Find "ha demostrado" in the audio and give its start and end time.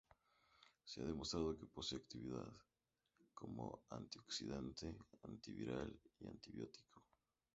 0.99-1.55